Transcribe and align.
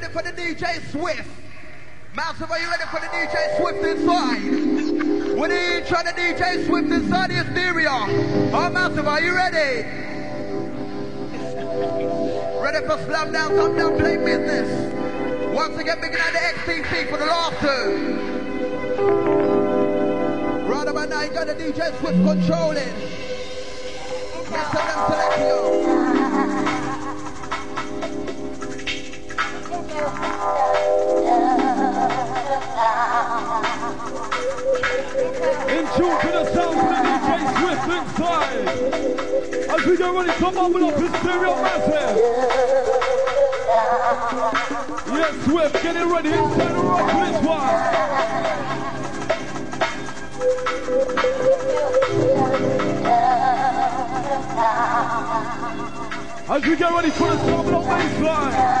ready 0.00 0.12
for 0.12 0.22
the 0.22 0.32
DJ 0.32 0.80
Swift? 0.90 1.28
Massive, 2.14 2.50
are 2.50 2.58
you 2.58 2.68
ready 2.70 2.84
for 2.84 3.00
the 3.00 3.06
DJ 3.06 3.56
Swift 3.58 3.84
inside? 3.84 4.42
We 5.38 5.48
need 5.48 5.86
try 5.86 6.02
the 6.02 6.12
DJ 6.12 6.66
Swift 6.66 6.90
inside 6.90 7.30
the 7.30 7.34
Hysteria. 7.34 7.90
Oh, 7.90 8.70
Massive, 8.72 9.06
are 9.06 9.20
you 9.20 9.34
ready? 9.34 9.86
Ready 12.60 12.86
for 12.86 12.98
slam 13.04 13.32
down, 13.32 13.50
Come 13.50 13.76
down, 13.76 13.98
play 13.98 14.16
business. 14.16 14.68
Once 15.54 15.76
again, 15.76 16.00
beginning 16.00 16.20
at 16.20 16.32
the 16.32 16.38
XTC 16.72 17.10
for 17.10 17.18
the 17.18 17.26
last 17.26 17.60
two. 17.60 18.16
Right 20.66 20.88
about 20.88 21.08
now, 21.10 21.22
you 21.22 21.30
got 21.30 21.46
the 21.46 21.54
DJ 21.54 21.98
Swift 21.98 22.24
controlling. 22.24 23.20
in 35.80 35.86
tune 35.96 36.20
to 36.20 36.26
the 36.28 36.44
sound 36.52 36.76
of 36.78 36.84
the 36.84 36.94
DJ 37.08 37.28
Swift 37.56 37.88
inside. 37.96 38.68
As 39.70 39.80
we 39.86 39.92
get 39.96 40.12
ready 40.12 40.32
to 40.32 40.40
bubble 40.40 40.84
up 40.84 40.96
his 41.00 41.12
stereo 41.20 41.54
massive. 41.62 42.16
Yes, 45.08 45.34
Swift, 45.44 45.82
getting 45.82 46.08
ready 46.10 46.28
inside 46.28 46.74
the 46.74 46.82
rock 46.82 47.10
for 47.10 47.24
this 47.24 47.40
one. 47.46 47.74
As 56.56 56.62
we 56.62 56.76
get 56.76 56.92
ready 56.92 57.10
for 57.10 57.28
the 57.28 57.38
sound 57.38 57.68
of 57.68 57.72
the 57.72 57.90
baseline. 57.90 58.80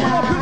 Come 0.00 0.24
on, 0.24 0.39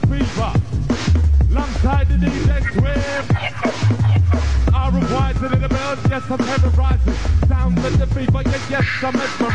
the 0.00 0.06
fever. 0.06 0.52
Alongside 1.50 2.08
the 2.08 2.14
DJ 2.14 2.62
Swim. 2.72 3.36
I 4.74 4.90
rewind 4.90 5.38
to 5.38 5.48
the 5.48 5.68
bells, 5.68 5.98
yes, 6.08 6.22
I'm 6.30 6.38
terrorizing. 6.38 7.14
Sound 7.48 7.76
with 7.82 7.98
the 7.98 8.06
fever, 8.08 8.42
yes, 8.44 8.70
yes, 8.70 8.86
I'm. 9.02 9.47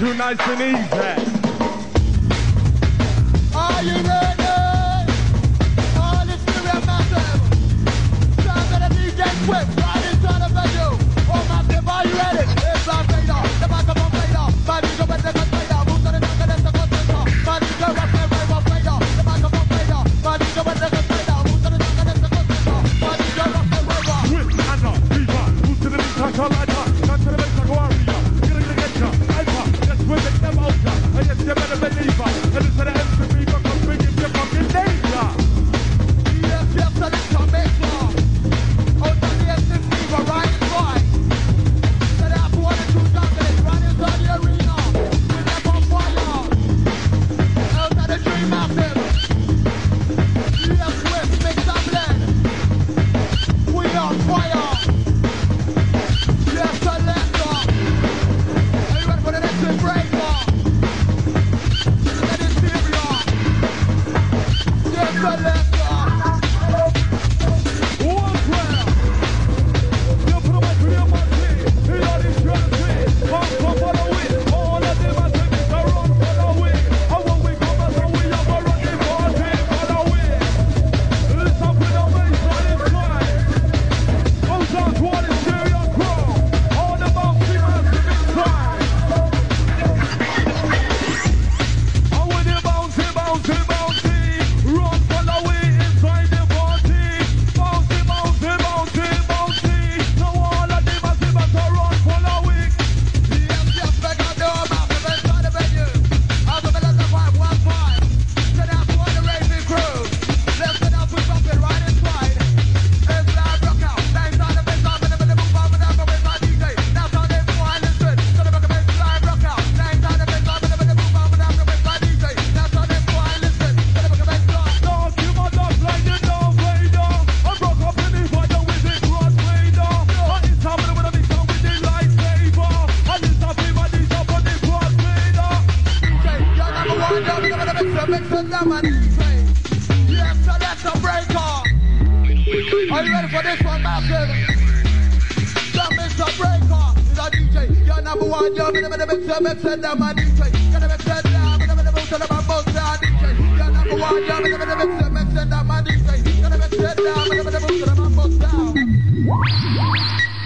too 0.00 0.14
nice 0.14 0.40
and 0.40 0.62
easy. 0.62 1.19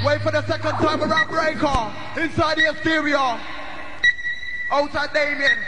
Wait 0.05 0.21
for 0.23 0.33
the 0.33 0.45
second 0.47 0.73
time 0.73 1.03
around 1.03 1.29
breaker. 1.29 1.93
Inside 2.21 2.57
the 2.57 2.73
Hysteria. 2.73 3.41
Outside 4.71 5.13
Damien. 5.15 5.59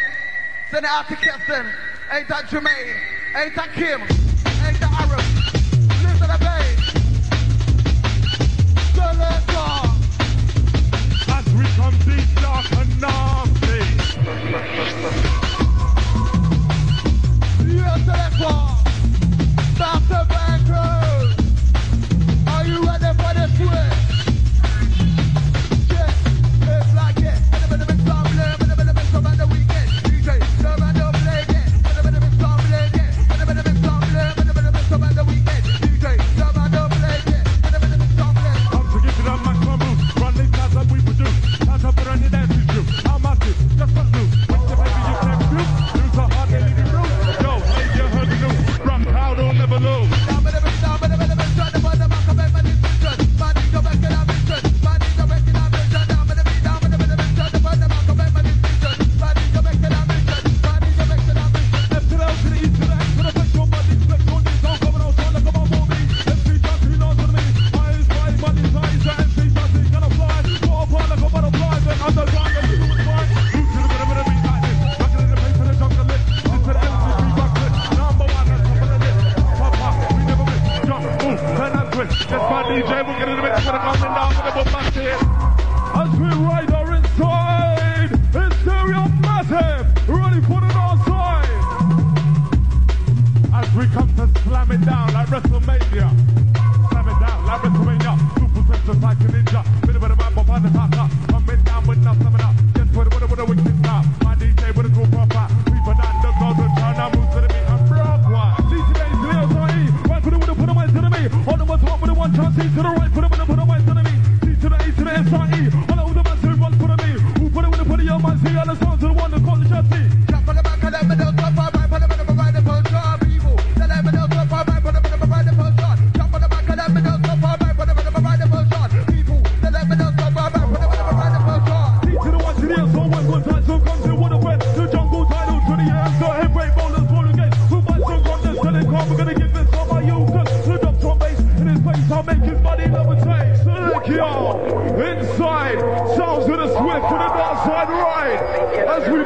Send 0.71 0.85
it 0.85 0.91
out 0.91 1.07
to 1.09 1.17
Keston. 1.17 1.67
Ain't 2.13 2.29
that 2.29 2.47
Jermaine? 2.47 3.01
Ain't 3.37 3.55
that 3.55 3.73
Kim? 3.73 4.36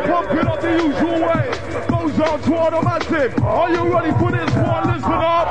pump 0.07 0.31
it 0.33 0.47
up 0.47 0.61
the 0.61 0.73
usual 0.73 1.21
way. 1.21 1.51
Goes 1.89 2.19
are 2.21 2.39
to 2.39 2.55
automatic. 2.57 3.41
Are 3.43 3.71
you 3.71 3.93
ready 3.93 4.13
for 4.19 4.31
this 4.31 4.55
one? 4.55 4.87
Listen 4.89 5.13
up. 5.13 5.50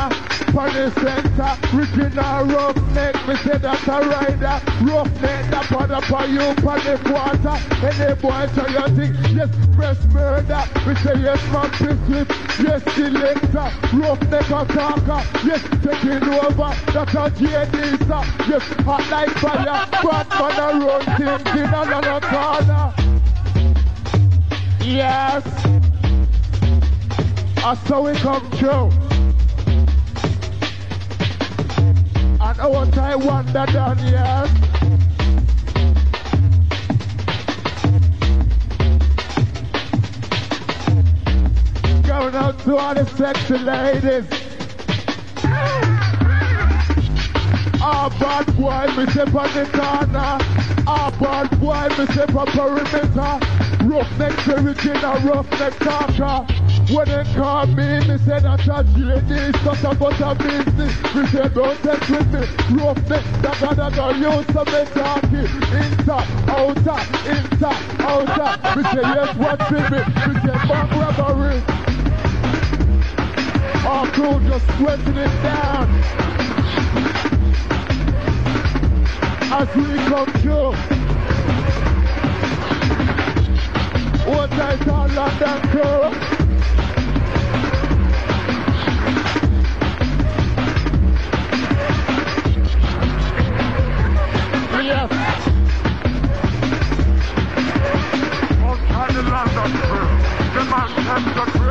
For 0.00 0.68
the 0.70 0.90
center, 0.96 1.52
original 1.76 2.44
roughneck, 2.46 3.14
me 3.28 3.36
say 3.36 3.58
that 3.58 3.86
a 3.86 4.00
rider, 4.08 4.56
roughneck, 4.82 5.50
that 5.50 5.66
put 5.68 5.90
up 5.90 6.04
for 6.04 6.24
you 6.24 6.54
for 6.64 6.80
the 6.80 6.96
quarter, 7.04 7.54
any 7.84 8.14
boy 8.16 8.48
try 8.54 8.68
you 8.72 8.86
think, 8.96 9.14
yes, 9.36 9.50
breast 9.76 10.02
murder, 10.08 10.64
we 10.86 10.94
say 10.96 11.20
yes, 11.20 11.40
man, 11.52 11.70
piss 11.70 12.00
with, 12.08 12.28
yes, 12.64 12.82
selector, 12.96 13.68
roughneck 13.92 14.48
attacker, 14.50 15.22
yes, 15.44 15.62
taking 15.84 16.24
over, 16.32 16.72
that's 16.92 17.14
a 17.14 17.30
JD, 17.36 17.98
sir, 18.08 18.22
yes, 18.48 18.64
hot 18.82 19.06
like 19.10 19.30
fire, 19.36 19.86
bad 20.02 20.28
man 20.34 20.56
a 20.58 20.86
run 20.86 21.04
things 21.20 21.50
in 21.60 21.68
another 21.68 22.20
corner. 22.26 22.94
Yes, 24.82 25.44
I 27.62 27.74
saw 27.86 28.06
it 28.06 28.16
come 28.16 28.50
true. 28.52 29.19
And 32.60 32.72
want 32.74 32.92
time 32.92 33.24
wonder 33.24 33.64
done, 33.72 33.98
yes. 34.00 34.50
Going 42.06 42.34
out 42.34 42.58
to 42.60 42.76
all 42.76 42.94
the 42.94 43.06
sexy 43.16 43.56
ladies. 43.56 44.26
Ah, 47.82 48.14
bad 48.20 48.46
boy, 48.58 48.94
me 48.94 49.10
step 49.10 49.34
on 49.34 49.54
the 49.54 49.64
corner. 49.72 50.38
Ah, 50.86 51.10
bad 51.18 51.58
boy, 51.60 51.88
me 51.96 52.12
step 52.12 52.34
on 52.34 52.46
perimeter. 52.48 53.40
Roughneck 53.86 54.48
original, 54.48 55.18
roughneck 55.20 55.78
talker. 55.78 56.59
When 56.92 57.06
they 57.06 57.24
call 57.34 57.66
me, 57.66 58.00
me 58.08 58.16
that 58.26 58.44
a 58.44 58.56
JD, 58.58 59.30
such 59.62 59.84
a 59.84 59.94
but 59.94 60.20
a 60.20 60.34
business. 60.34 61.14
Me 61.14 61.26
say 61.26 61.48
don't 61.48 61.78
take 61.82 62.08
with 62.08 62.32
me. 62.34 62.42
Roughneck, 62.76 63.24
that 63.42 63.56
gotta 63.60 63.94
go 63.94 64.10
use 64.10 64.46
some 64.50 64.66
me 64.66 64.82
talking. 64.90 65.50
Inside, 65.70 66.28
outside, 66.50 67.08
inside, 67.30 67.82
outside. 68.00 68.58
Me 68.76 68.82
say 68.82 69.04
yes, 69.06 69.30
with 69.38 69.64
me? 69.70 70.00
Me 70.26 70.34
say 70.42 70.58
bank 70.66 70.90
robbery. 70.98 71.58
Our 73.86 74.06
crew 74.08 74.36
just 74.48 74.66
sweating 74.76 75.16
it 75.16 75.42
down. 75.42 76.30
as 79.52 79.68
we 79.74 79.82
come 80.06 80.26
through. 80.40 80.72
What 84.32 84.52
I 84.52 84.76
call 84.84 85.08
London 85.08 85.60
crew. 85.70 86.39
Yes. 94.90 95.06
All 98.60 98.76
kind 98.76 99.16
of 99.16 99.26
London 99.28 99.70
crew. 99.86 100.10
The 100.52 101.69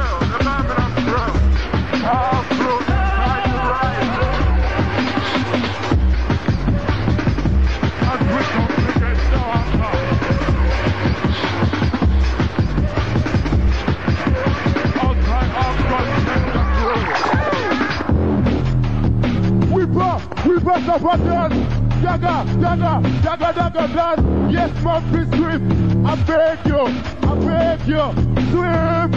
Jaga, 22.39 23.02
jaga, 23.21 23.52
jaga, 23.54 23.84
done. 23.93 24.49
Yes, 24.49 24.71
Mampi 24.82 25.25
Swift. 25.36 25.63
I 26.08 26.15
beg 26.23 26.65
you, 26.65 26.84
I 27.28 27.32
beg 27.45 27.80
you, 27.86 28.06
Swift. 28.52 29.13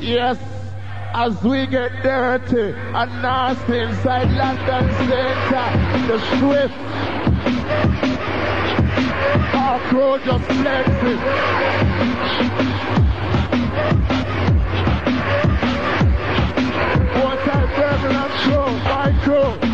Yes, 0.00 0.38
as 1.14 1.42
we 1.42 1.66
get 1.66 1.90
dirty 2.02 2.72
and 2.94 3.22
nasty 3.22 3.78
inside 3.80 4.30
London 4.36 4.92
Center, 4.94 5.66
the 6.06 6.18
Swift. 6.38 6.78
Our 9.54 9.78
crew 9.88 10.18
just 10.24 10.44
flexing. 10.44 11.20
One 17.20 17.38
time 17.38 17.68
Birmingham 17.74 18.30
crew, 18.44 18.70
my 18.84 19.08
crew. 19.24 19.73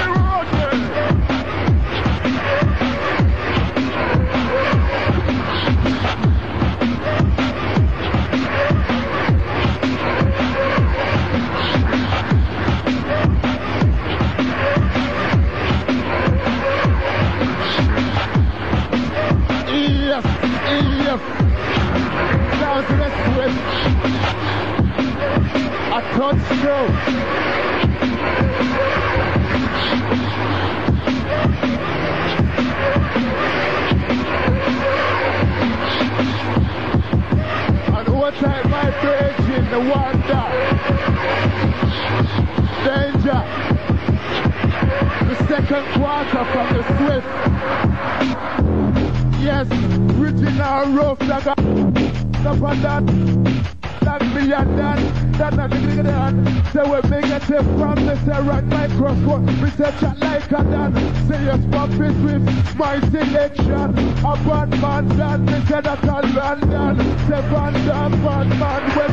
nigga 55.91 56.03
done. 56.03 56.45
Say 56.73 56.83
we 56.89 57.01
tip 57.47 57.65
from 57.77 58.05
the 58.05 58.43
right 58.43 58.65
microphone. 58.65 59.45
We 59.61 59.69
say 59.71 59.91
chat 59.99 60.17
like 60.19 60.51
a 60.51 60.63
dan. 60.63 61.71
Pop 61.71 61.89
it 61.91 62.15
with 62.23 62.75
my 62.75 62.99
selection. 63.09 63.97
A 64.25 64.35
bad 64.45 64.69
man 64.81 65.07
done. 65.17 65.45
Me 65.45 65.65
say 65.65 65.81
that 65.81 66.03
a 66.03 66.21
London. 66.35 66.97
Say 67.27 67.41
Van 67.49 67.73
Damme, 67.85 68.23
bad 68.23 68.49
man. 68.59 68.81
We 68.95 69.03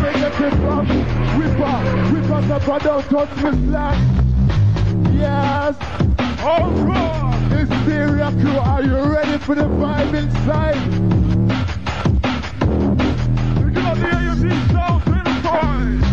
it 0.47 0.55
from? 0.62 0.87
Whipper, 1.38 1.77
whipper, 2.12 2.53
up 2.55 2.69
and 2.69 2.83
don't 2.83 3.05
touch 3.05 3.35
me. 3.43 3.51
Yes. 5.19 5.77
All. 6.43 6.88
Hysteria 7.49 8.31
crew, 8.41 8.59
are 8.59 8.83
you 8.83 8.97
ready 9.12 9.38
for 9.38 9.55
the 9.55 9.62
vibe 9.62 10.14
inside? 10.14 10.77
You 13.59 13.71
got 13.71 13.97
the 13.97 14.07
AMD 14.07 14.73
sound 14.73 15.27
inside 15.27 16.08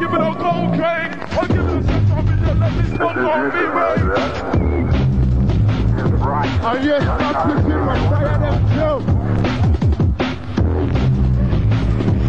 Give 0.00 0.14
it 0.14 0.20
a 0.20 0.32
second. 1.86 2.12
I'll 2.12 2.22
be 2.22 2.32
there. 2.40 2.54
Let 2.54 2.72
this 2.72 2.90
one 2.98 3.14
go. 3.16 3.22
Be 3.50 3.64
ready. 3.66 4.02
And 6.62 6.84
yes, 6.84 7.02
not 7.04 7.36
to 7.48 7.54
see 7.62 7.68
my 7.68 7.98
fire 8.08 8.38
them 8.38 8.56
too. 8.70 8.98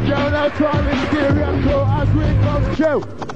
Shout 0.08 0.34
out 0.34 0.52
to 0.58 0.64
all 0.68 0.82
the 0.84 0.96
crew 1.64 1.82
as 1.88 2.10
we 2.14 2.26
come 2.44 2.64
through. 2.76 3.31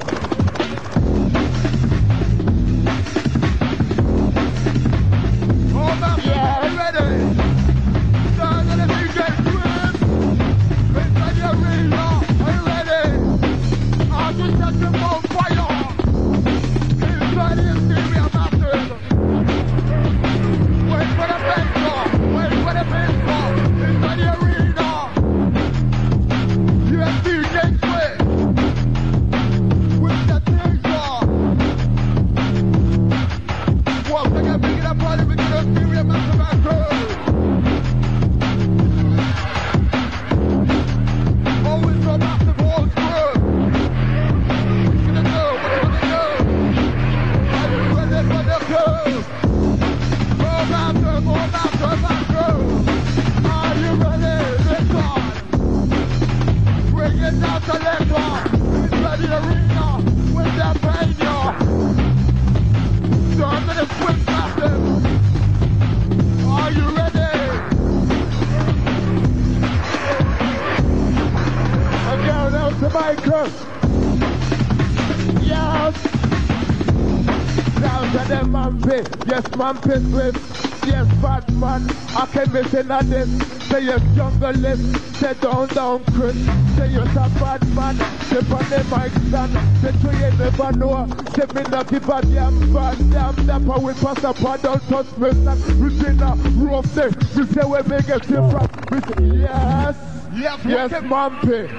Yes, 79.86 80.02
Swift. 80.10 80.86
Yes, 80.88 81.08
Batman. 81.22 81.90
I 82.16 82.26
can 82.32 82.52
miss 82.52 82.74
in 82.74 82.92
a 82.92 83.04
this. 83.04 83.30
Say 83.68 83.82
yes, 83.86 84.02
junglist. 84.16 85.16
Say 85.18 85.34
down, 85.36 85.68
down, 85.70 86.04
Chris. 86.14 86.36
Say 86.76 86.88
yes, 86.90 87.10
a 87.12 87.30
bad 87.40 87.68
man. 87.76 87.96
Say 88.26 88.38
on 88.38 88.66
the 88.70 88.84
mic 88.90 89.12
stand. 89.28 89.54
Say 89.82 89.92
to 89.92 90.18
you 90.18 90.38
never 90.38 90.72
know. 90.74 91.08
Say 91.36 91.46
me 91.54 91.70
not 91.70 91.88
give 91.88 92.10
a 92.10 92.22
damn 92.22 92.74
bad 92.74 92.98
damn 93.12 93.36
dapper. 93.48 93.80
We 93.80 93.94
pass 93.94 94.24
up 94.24 94.40
a 94.40 94.58
don't 94.62 94.82
touch 94.90 95.18
me. 95.18 95.32
son. 95.44 95.80
We 95.84 95.90
say 96.00 96.14
now, 96.14 96.36
rough 96.36 96.96
day. 96.96 97.10
We 97.36 97.46
say 97.46 97.66
we 97.66 97.82
make 97.88 98.10
it 98.10 98.26
from. 98.26 98.70
We 98.92 99.00
say 99.02 99.38
yes. 99.42 99.96
Yes, 100.34 100.60
Yes, 100.66 100.92
wicked, 100.92 101.10
Mampi. 101.10 101.70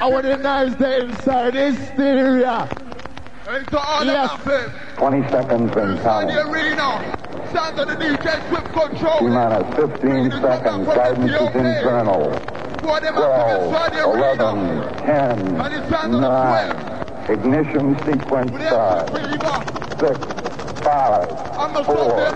I 0.00 0.06
want 0.06 0.26
a 0.26 0.36
nice 0.36 0.74
day 0.74 1.00
inside 1.00 1.54
hysteria. 3.44 3.58
Into 3.60 3.78
all 3.78 4.04
Yes. 4.04 4.30
massive. 4.46 4.72
20 4.96 5.28
seconds 5.28 5.76
and 5.76 5.90
Inside 5.92 6.28
the 6.28 6.32
counting. 6.34 6.52
arena. 6.54 7.16
Sound 7.52 7.78
of 7.78 7.88
the 7.88 7.94
DJ 7.96 8.48
Swift 8.48 8.72
control. 8.72 9.18
T 9.18 9.26
minus 9.26 9.76
15 9.76 10.30
seconds. 10.40 10.86
Guidance 10.88 11.30
is 11.30 11.54
internal. 11.54 12.32
For 12.82 13.00
12, 13.00 13.64
inside 13.64 13.92
the 13.92 14.08
arena. 14.08 14.34
11, 14.34 14.94
10, 14.98 15.60
And 15.60 15.74
it's 15.74 15.88
sound 15.88 16.14
of 16.14 16.20
the 16.20 16.28
9. 16.28 16.76
Ignition 17.28 17.96
sequence 18.04 18.52
With 18.52 18.66
start. 18.66 19.08
fever. 19.10 19.64
6, 20.00 20.82
5, 20.82 21.28
I'm 21.58 21.72
the 21.72 21.84
4, 21.84 21.96
soldier 21.96 22.30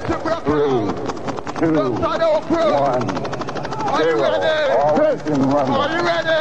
3, 0.44 1.74
2, 1.74 1.80
Outside 1.80 2.22
our 2.22 2.40
crew. 2.42 2.72
1. 2.72 3.47
Are 3.90 4.02
you 4.02 4.20
ready? 4.20 4.44
Are 4.44 5.88
you 5.88 6.02
ready? 6.04 6.38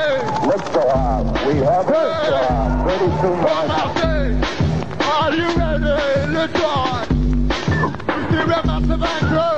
Liftoff. 0.47 1.47
We 1.47 1.53
have 1.63 1.85
liftoff. 1.85 2.87
32 2.87 3.07
Come 3.21 3.39
minutes. 3.39 3.71
out 3.71 3.95
there. 3.95 4.31
Are 5.07 5.33
you 5.33 5.47
ready? 5.55 5.95
Let's 6.33 6.61
on. 6.61 7.07
You 7.09 8.21
see 8.29 8.43
where 8.47 8.63
massive 8.65 9.03
anchor. 9.03 9.57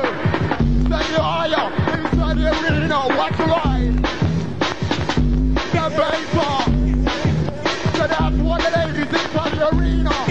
Send 0.88 1.10
you 1.10 1.21
higher. 1.21 1.67
Inside 1.99 2.38
the 2.38 2.45
arena. 2.49 2.97
Watch 3.17 3.38
the 3.38 3.45
ride. 3.45 3.97
The 5.71 5.80
on. 6.39 6.69
So 7.95 8.04
that's 8.08 8.36
what 8.38 8.62
the 8.62 8.69
ladies 8.78 9.12
inside 9.13 9.52
the 9.58 9.75
arena. 9.75 10.28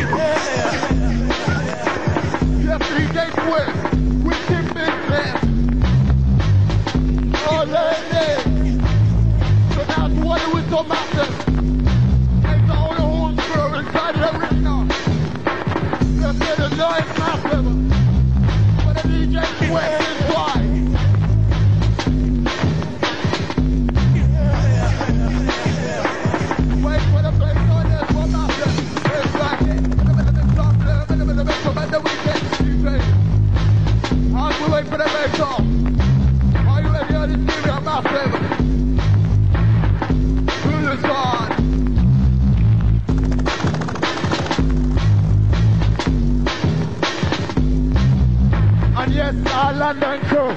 London 49.79 50.21
crew. 50.23 50.53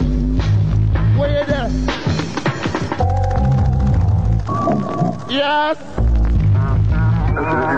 Where 1.19 1.29
you 1.29 1.45
there? 1.45 1.69
Yes. 5.29 5.77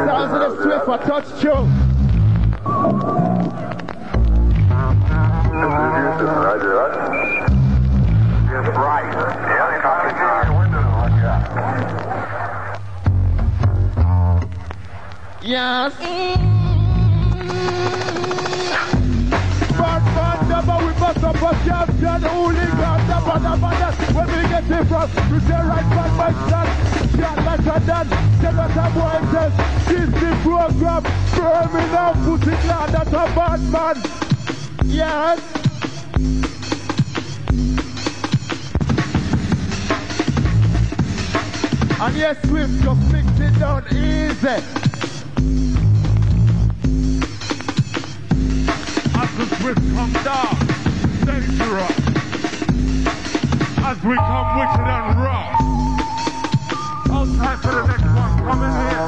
Sounds 0.07 0.33
of 0.33 0.39
the 0.39 0.63
Swift 0.63 0.85
for 0.85 0.97
touch 0.99 1.27
tune. 1.41 1.69
Roger. 6.23 6.73
Yes, 8.49 8.67
right. 8.77 9.11
Yeah, 9.13 9.81
copy. 9.81 10.13
Yes. 15.45 15.93
Man, 15.99 16.43
must 21.03 21.21
up 21.21 21.35
a 21.35 21.51
champion, 21.65 22.21
hooligan, 22.21 22.99
never, 23.11 23.37
never, 23.43 23.71
never. 23.75 24.05
Where 24.13 24.27
we 24.27 24.41
get 24.47 24.71
it 24.71 24.85
from? 24.87 25.07
We 25.29 25.37
say 25.41 25.61
right 25.71 25.89
back, 25.91 26.11
my 26.15 26.31
son. 26.49 26.67
Shot 27.19 27.37
like 27.43 27.59
a 27.59 27.79
done. 27.85 28.09
Tell 28.39 28.59
us 28.63 28.77
a 28.77 28.87
boy 28.95 29.19
says, 29.33 29.53
this 29.89 30.09
the 30.21 30.31
program. 30.43 31.03
Enough, 31.43 32.17
put 32.23 32.47
it 32.47 32.61
down, 32.67 32.91
that's 32.91 33.09
a 33.09 33.25
bad 33.35 33.61
man. 33.69 33.95
Yes. 34.85 35.39
And 41.99 42.15
yes, 42.15 42.37
Swift, 42.47 42.83
just 42.83 43.11
mix 43.11 43.27
it 43.39 43.59
down 43.59 43.83
easy. 43.91 44.57
As 49.15 49.29
the 49.37 49.45
swift 49.57 49.81
come 49.95 50.13
down, 50.23 50.72
adventurer 51.33 51.87
as 53.85 53.97
we 54.03 54.15
come 54.15 54.57
wicked 54.59 54.87
and 54.87 55.19
rough. 55.19 55.49
Hold 57.09 57.29
tight 57.37 57.59
for 57.59 57.73
the 57.73 57.87
next 57.87 58.03
one 58.03 58.33
coming 58.43 58.75
here. 58.81 59.07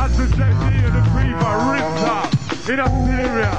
As 0.00 0.10
the 0.16 0.26
JD 0.36 0.62
and 0.86 0.94
the 0.94 1.02
Fever 1.14 1.54
ripped 1.72 2.02
up 2.06 2.30
in 2.68 2.78
Hysteria. 2.78 3.54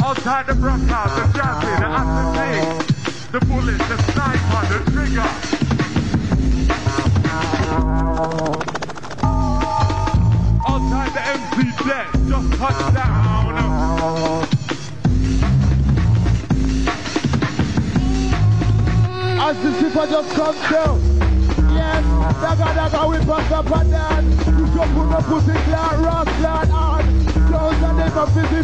Hold 0.00 0.18
tight 0.18 0.46
the 0.46 0.54
Brackhouse, 0.54 1.14
the 1.16 1.22
Jazzy, 1.38 1.72
the 1.78 1.88
Ascertain, 2.00 2.64
the 3.32 3.40
Bullet, 3.46 3.78
the 3.78 3.96
Sniper, 4.12 4.62
the 4.72 4.78
Trigger. 4.90 5.30
Outside 10.66 11.12
the 11.14 11.22
MC 11.28 11.88
Death. 11.88 12.21
As 12.62 12.70
the 19.62 19.72
skipper 19.78 20.06
just 20.06 20.30
comes 20.36 20.60
down. 20.70 21.00
Yes, 21.74 22.04
daga 22.38 22.68
daga 22.78 23.00
we 23.10 23.18
pass 23.26 23.50
up 23.50 23.70
and 23.72 23.90
down. 23.90 24.30
You 24.30 24.66
should 24.70 24.94
a 25.10 25.22
pussy 25.22 25.58
clad, 25.66 25.98
rock 26.06 26.28
clad 26.38 26.70
on. 26.70 27.04
Those 27.50 27.82
are 27.82 27.94
them 27.96 28.16
a 28.16 28.26
busy 28.30 28.62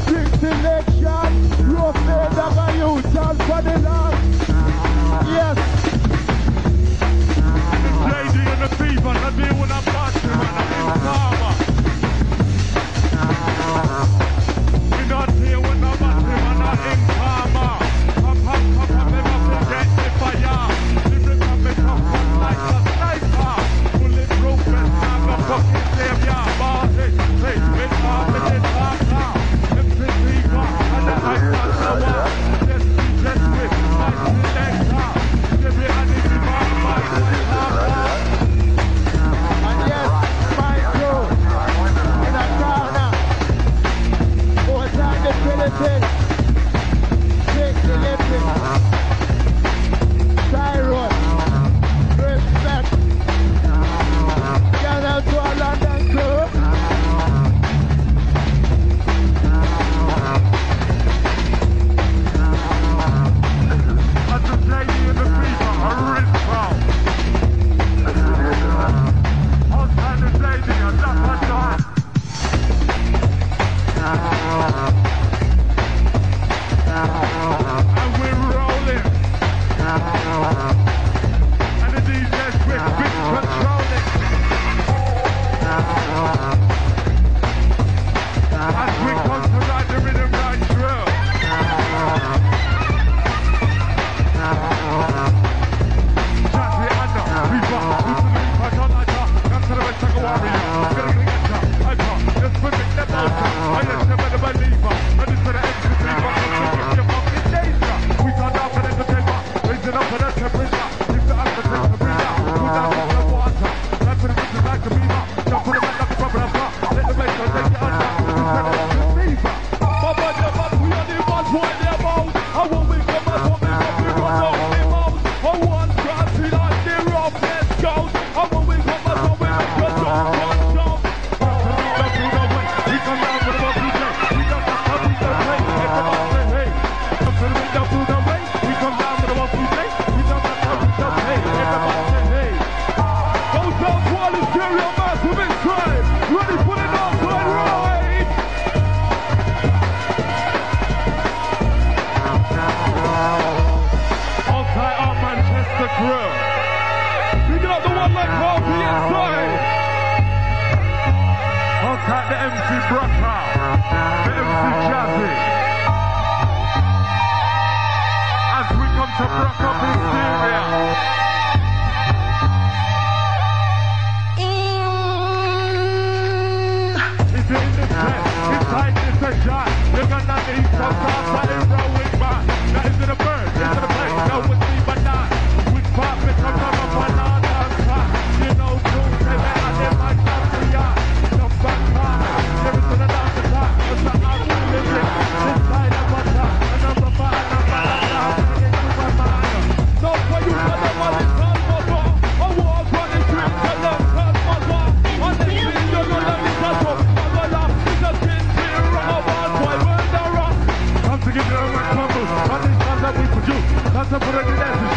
you're 179.98 180.06
gonna 180.06 180.38
need 180.46 180.66
so 180.70 180.86
soft, 181.02 181.28
but 181.34 181.50
it's 181.50 181.66
rolling 181.66 182.12
by. 182.20 182.44
Now 182.72 182.86
into 182.86 183.06
the 183.06 183.16
bird, 183.16 183.48
into 183.48 183.80
the 183.80 183.86
black, 183.88 184.28
no 184.28 184.38
one's 184.48 184.62
leaving. 184.70 184.97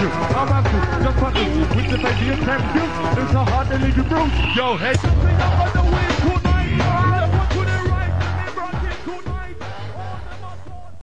you, 0.01 0.09
I'm 0.09 0.47
about 0.47 0.65
to, 0.65 1.03
just 1.03 1.19
fucking 1.19 1.59
with 1.59 1.89
the 1.91 1.97
baby 1.97 2.29
attempt 2.29 2.75
you. 2.75 2.83
It's 3.21 3.33
a 3.33 3.45
hard 3.45 3.67
to 3.69 3.77
leave 3.77 3.97
you 3.97 4.03
bruised. 4.03 4.55
Yo, 4.55 4.77
hey. 4.77 5.20